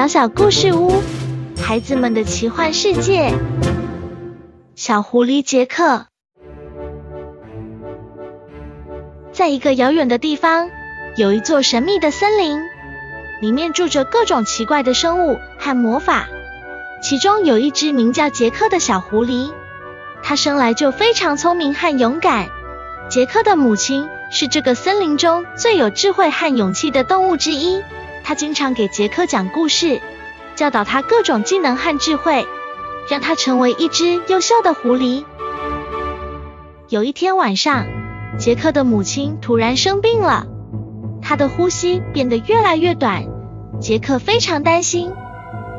[0.00, 1.02] 小小故事屋，
[1.62, 3.34] 孩子们的奇幻世界。
[4.74, 6.06] 小狐狸杰克，
[9.30, 10.70] 在一个遥远的地方，
[11.18, 12.62] 有一座神秘的森林，
[13.42, 16.28] 里面住着各种奇怪的生物和魔法。
[17.02, 19.52] 其中有一只名叫杰克的小狐狸，
[20.22, 22.48] 它生来就非常聪明和勇敢。
[23.10, 27.82] 杰克的母亲是这个森林中最有智慧和勇气的动物之一。
[28.22, 30.00] 他经常给杰克讲故事，
[30.54, 32.46] 教导他各种技能和智慧，
[33.08, 35.24] 让他成为一只优秀的狐狸。
[36.88, 37.86] 有一天晚上，
[38.38, 40.46] 杰克的母亲突然生病了，
[41.22, 43.24] 他的呼吸变得越来越短。
[43.80, 45.12] 杰克非常担心，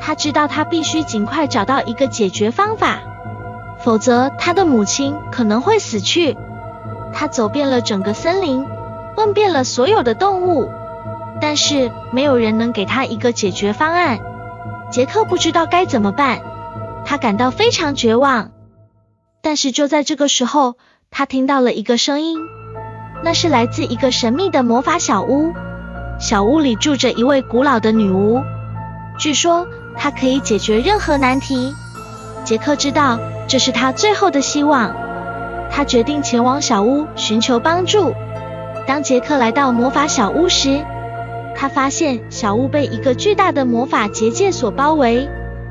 [0.00, 3.00] 他知道他必须尽快找到一个解决方法，
[3.84, 6.36] 否则他的母亲可能会死去。
[7.12, 8.64] 他走遍了整个森林，
[9.16, 10.70] 问遍了所有的动物。
[11.42, 14.20] 但是没有人能给他一个解决方案。
[14.92, 16.40] 杰克不知道该怎么办，
[17.04, 18.52] 他感到非常绝望。
[19.42, 20.76] 但是就在这个时候，
[21.10, 22.38] 他听到了一个声音，
[23.24, 25.52] 那是来自一个神秘的魔法小屋。
[26.20, 28.40] 小屋里住着一位古老的女巫，
[29.18, 29.66] 据说
[29.98, 31.74] 她可以解决任何难题。
[32.44, 33.18] 杰克知道
[33.48, 34.94] 这是他最后的希望，
[35.72, 38.14] 他决定前往小屋寻求帮助。
[38.86, 40.84] 当杰克来到魔法小屋时，
[41.62, 45.28] 他发现小屋被一个巨大的魔法结界所包围，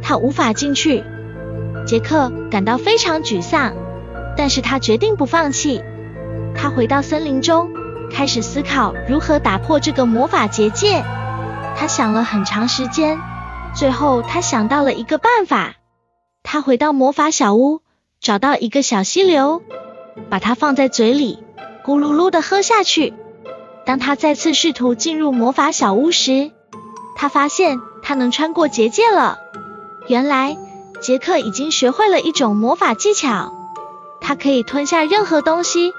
[0.00, 1.02] 他无法进去。
[1.84, 3.72] 杰克感到非常沮丧，
[4.36, 5.82] 但是他决定不放弃。
[6.54, 7.68] 他回到森林中，
[8.12, 11.02] 开始思考如何打破这个魔法结界。
[11.76, 13.18] 他想了很长时间，
[13.74, 15.74] 最后他想到了一个办法。
[16.44, 17.80] 他回到魔法小屋，
[18.20, 19.62] 找到一个小溪流，
[20.30, 21.42] 把它放在嘴里，
[21.84, 23.14] 咕噜噜的喝下去。
[23.84, 26.50] 当他再次试图进入魔法小屋时，
[27.16, 29.38] 他发现他能穿过结界了。
[30.08, 30.56] 原来
[31.00, 33.52] 杰克已经学会了一种魔法技巧，
[34.20, 35.92] 他可以吞下任何东西，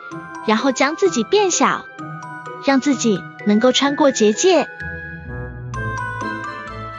[0.46, 1.86] 然后将自己变小，
[2.66, 4.68] 让自己能够穿过结界。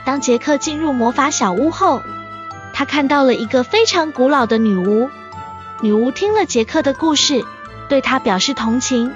[0.05, 2.01] 当杰克进入魔法小屋后，
[2.73, 5.09] 他看到了一个非常古老的女巫。
[5.81, 7.43] 女巫听了杰克的故事，
[7.89, 9.11] 对他表示同情，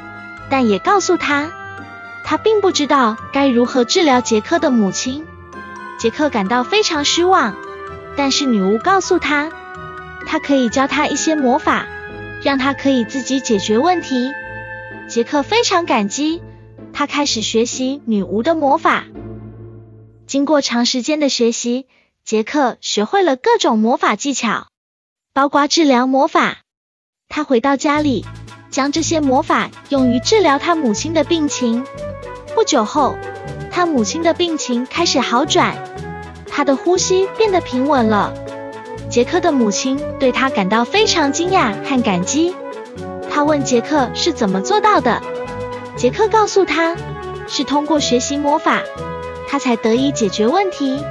[0.50, 1.52] 但也告诉他。
[2.30, 5.26] 他并不知道该如何治疗杰克的母亲，
[5.98, 7.56] 杰克感到非常失望。
[8.16, 9.52] 但是女巫告诉他，
[10.28, 11.88] 他可以教他一些魔法，
[12.44, 14.30] 让他可以自己解决问题。
[15.10, 16.44] 杰克非常感激，
[16.94, 19.06] 他开始学习女巫的魔法。
[20.28, 21.88] 经过长时间的学习，
[22.24, 24.68] 杰克学会了各种魔法技巧，
[25.34, 26.58] 包括治疗魔法。
[27.28, 28.24] 他回到家里，
[28.70, 31.84] 将这些魔法用于治疗他母亲的病情。
[32.60, 33.16] 不久后，
[33.72, 35.78] 他母亲的病情开始好转，
[36.46, 38.34] 他的呼吸变得平稳了。
[39.10, 42.54] 杰克的母亲对他感到非常惊讶和感激。
[43.32, 45.22] 他问杰克是怎么做到的，
[45.96, 46.98] 杰克告诉他，
[47.48, 48.82] 是通过学习魔法，
[49.48, 51.02] 他才得以解决问题。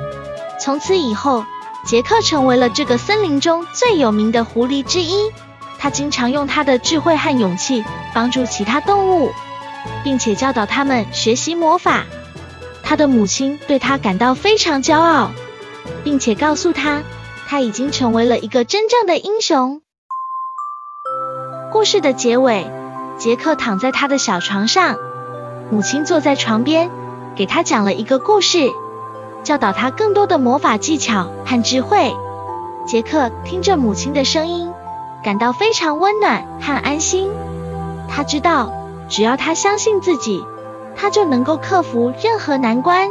[0.61, 1.47] 从此以后，
[1.87, 5.33] 杰克成为了这个森林中最有名的狐狸之一。
[5.79, 7.83] 他经常用他的智慧和勇气
[8.13, 9.31] 帮助其他动物。
[10.05, 12.05] 并且教导他们学习魔法。
[12.83, 15.31] 他的母亲对他感到非常骄傲，
[16.05, 17.03] 并且告诉他，
[17.47, 19.83] 他已经成为了一个真正的英雄。
[21.71, 22.71] 故事的结尾，
[23.19, 24.97] 杰克躺在他的小床上，
[25.71, 26.91] 母亲坐在床边，
[27.37, 28.71] 给他讲了一个故事，
[29.45, 32.15] 教导他更多的魔法技巧和智慧。
[32.87, 34.73] 杰克听着母亲的声音，
[35.23, 37.31] 感到非常温暖和安心。
[38.09, 38.78] 他知道。
[39.09, 40.45] 只要他相信自己，
[40.95, 43.09] 他就能够克服任何难关。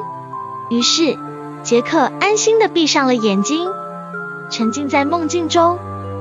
[0.69, 1.18] 于是，
[1.63, 3.68] 杰克安心的闭上了眼睛，
[4.50, 5.80] 沉浸在梦境中。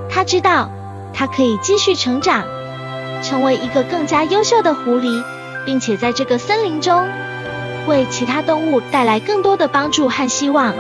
[0.09, 0.71] 他知道，
[1.13, 2.45] 他可以继续成长，
[3.23, 5.23] 成为一个更加优秀的狐狸，
[5.65, 7.07] 并且在这个森林中，
[7.87, 10.75] 为其他动物带来更多的帮助和希望。